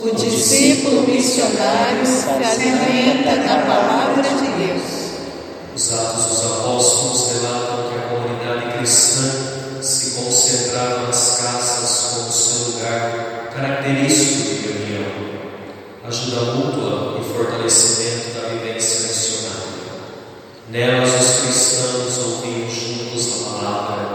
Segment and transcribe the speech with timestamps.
[0.00, 4.82] O discípulo missionário se alimenta da palavra de Deus.
[5.74, 12.74] os Atos dos Apóstolos relatam que a comunidade cristã se concentrava nas casas como seu
[12.74, 15.10] lugar característico de reunião,
[16.06, 19.58] ajuda mútua e fortalecimento da vivência missionária.
[20.68, 24.08] Nelas os cristãos ouviam juntos a palavra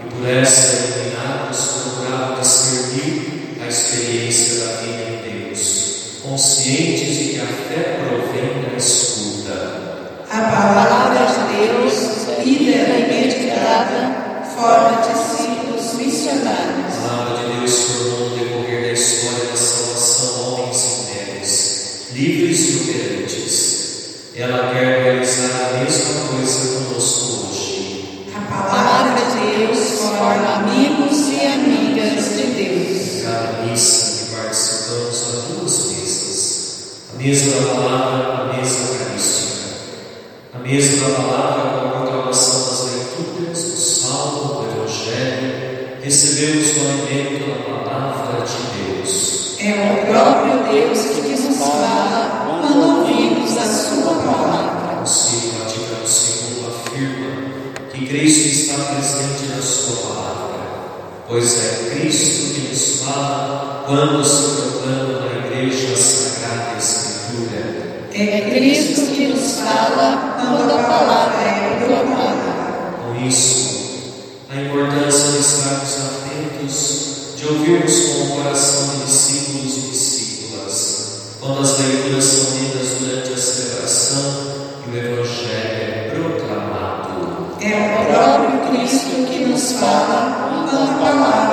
[0.00, 5.07] e por essa iluminados procuravam discernir a experiência da vida
[6.38, 9.56] conscientes de que a fé provém da escuta.
[10.30, 12.58] A palavra de Deus, e
[13.08, 15.37] meditada, forma discípulos
[37.28, 39.58] mesa da palavra, a mesa eucarística.
[40.54, 45.98] A mesa da palavra com a proclamação das leituras, do salmo, do evangelho.
[46.00, 49.58] Recebemos o alimento da palavra de Deus.
[49.60, 54.94] É o próprio Deus que nos fala quando ouvimos a sua palavra.
[54.94, 60.58] O Concílio Vaticano II afirma que Cristo está presente na Sua palavra,
[61.28, 65.97] pois é Cristo que nos fala quando se proclama na Igreja.
[68.20, 72.96] É Cristo que nos fala quando a palavra é proclamada.
[73.00, 73.78] Com isso,
[74.50, 81.60] a importância de estarmos atentos, de ouvirmos com o coração de discípulos e discípulas, quando
[81.60, 84.24] as leituras são lidas durante a celebração
[84.84, 87.56] e o Evangelho é proclamado.
[87.60, 91.47] É o próprio Cristo que nos fala quando a palavra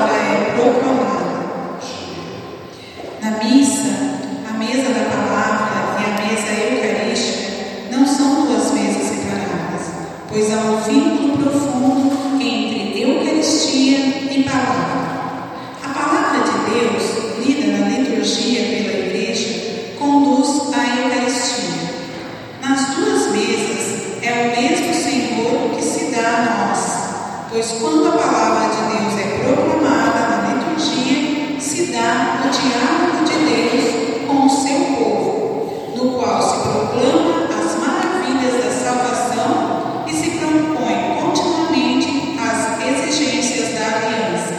[27.55, 33.37] pois quando a palavra de Deus é proclamada na liturgia, se dá o diálogo de
[33.45, 40.31] Deus com o seu povo, no qual se proclama as maravilhas da salvação e se
[40.31, 44.55] propõe continuamente as exigências da aliança.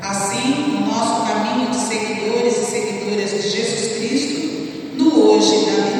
[0.00, 5.91] Assim, no nosso caminho de seguidores e seguidoras de Jesus Cristo, no hoje da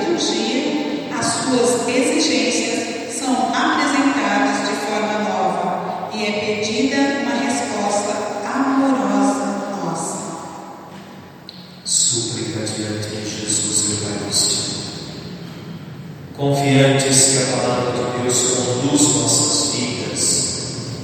[16.73, 20.23] Confiantes que a palavra de Deus conduz nossas vidas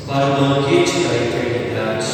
[0.07, 2.07] para o banquete da eternidade,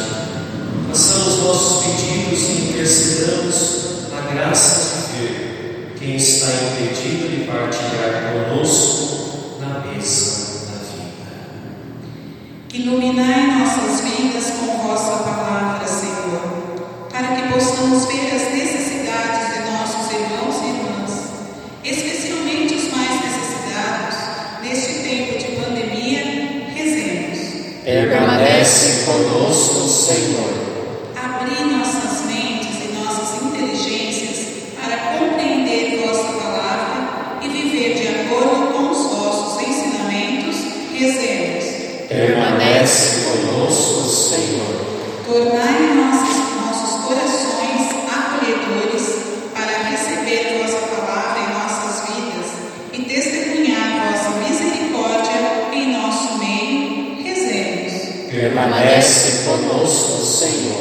[0.88, 9.60] façamos nossos pedidos e intercedamos a graça de ver quem está impedido de partilhar conosco
[9.60, 11.30] na mesa da vida.
[12.74, 13.43] Iluminai
[58.64, 60.73] Permanece conosco, Senhor.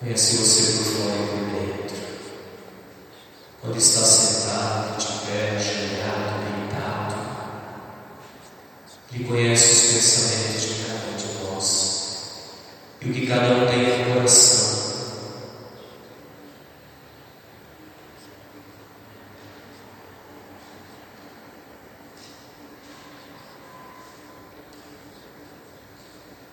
[0.00, 1.96] Conhece você por fora e por dentro.
[3.60, 7.14] Quando está sentado, de pé, ajoelhado, deitado,
[9.12, 11.98] Ele conhece os pensamentos de cada um de nós
[13.00, 14.78] e o que cada um tem no coração.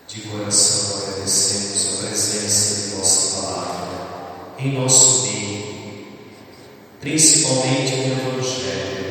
[0.07, 5.63] De coração agradecemos a presença de Vossa Palavra em nosso meio,
[6.99, 9.05] principalmente no Evangelho,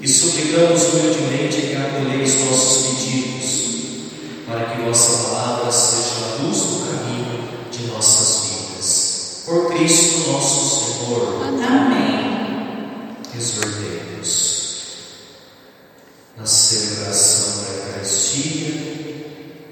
[0.00, 3.66] e suplicamos humildemente que acolheis nossos pedidos,
[4.46, 9.42] para que Vossa Palavra seja a luz do caminho de nossas vidas.
[9.46, 11.42] Por Cristo nosso Senhor.
[11.42, 13.16] Amém.
[13.34, 14.66] Exortemos.
[16.36, 18.74] Na celebração da Eucaristia,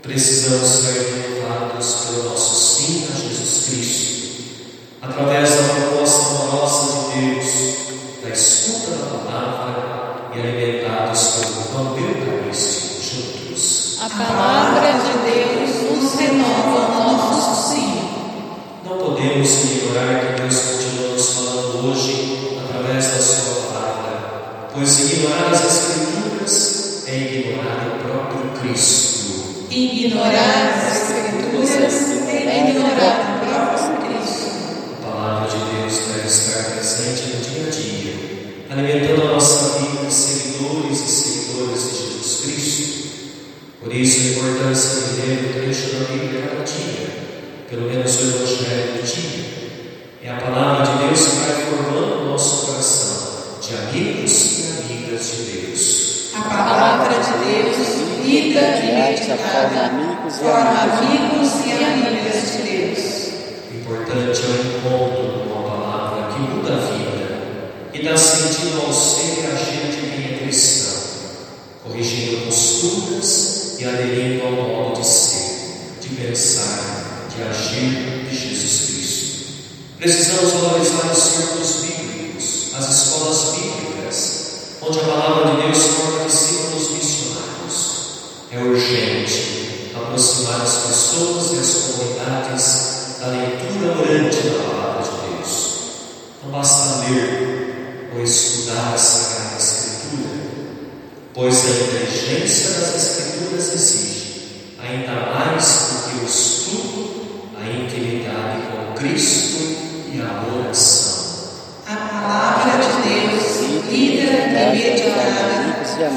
[0.00, 1.33] precisamos ser
[27.44, 29.67] Ignorar o próprio Cristo.
[29.70, 30.53] Ignorar
[56.96, 57.76] palavra de Deus,
[58.25, 59.91] lida e meditada,
[60.31, 63.00] forma amigos e amigas de Deus.
[63.75, 67.25] Importante é o encontro com uma palavra que muda a vida
[67.93, 70.94] e dá sentido ao ser e agir de quem é cristão,
[71.82, 79.35] corrigindo posturas e aderindo ao modo de ser, de pensar, de agir de Jesus Cristo.
[79.99, 84.45] Precisamos valorizar os círculos bíblicos, as escolas bíblicas,
[84.80, 88.04] onde a palavra de Deus forma discípulos missionários.
[88.50, 95.75] É urgente aproximar as pessoas e as comunidades da leitura orante da palavra de Deus.
[96.42, 100.30] Não basta ler ou estudar a Sagrada Escritura,
[101.33, 108.94] pois a inteligência das Escrituras exige, ainda mais do que o estudo, a intimidade com
[108.94, 109.59] Cristo
[110.12, 111.14] e a oração.
[111.87, 115.44] A palavra de Deus, lida e meditada,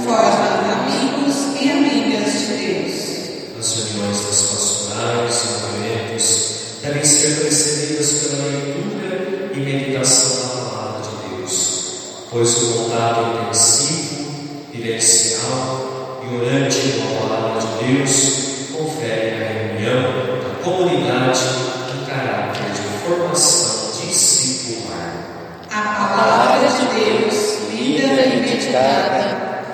[0.03, 0.36] forma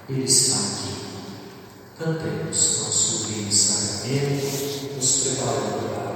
[0.08, 0.94] Ele está aqui.
[1.98, 6.13] Cantemos ao sublime sacramento, nos preparando para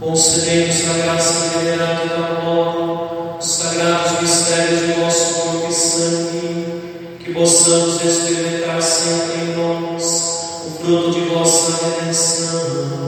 [0.00, 7.16] concedemos a graça de venerar da moda os sagrados mistérios de vosso corpo e sangue,
[7.20, 13.00] que possamos experimentar sempre em nós o fruto de vossa redenção.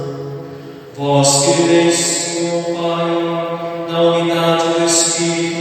[0.97, 5.52] Vós que viveis o Pai, na unidade do Espírito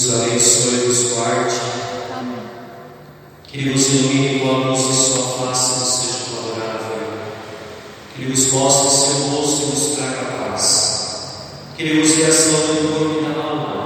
[0.00, 1.60] Deus os abençoe e os guarde.
[3.46, 7.08] Que Ele os ilumine com a luz de sua face nos seja favorável.
[8.14, 11.00] Que Ele os mostre seu rosto e nos traga paz.
[11.76, 13.80] Que Ele use a saúde do corpo e da alma.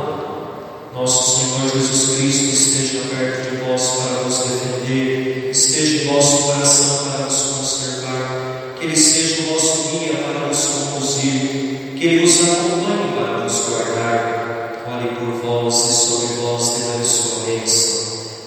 [0.95, 6.99] Nosso Senhor Jesus Cristo esteja perto de vós para vos defender, esteja em vosso coração
[6.99, 12.41] para nos conservar, que Ele seja o vosso guia para nos conduzir, que Ele os
[12.45, 13.04] acompanhe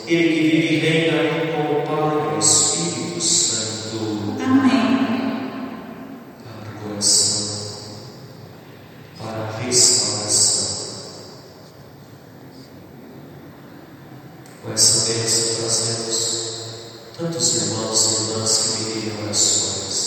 [0.07, 1.17] Ele que vive e reina
[1.51, 4.37] com o Pai e o Espírito Santo.
[4.41, 5.51] Amém.
[6.45, 7.47] Abra o coração
[9.17, 10.77] para a restauração.
[14.63, 16.47] Com essa bênção trazemos
[17.17, 20.06] tantos irmãos e irmãs que pediram orações.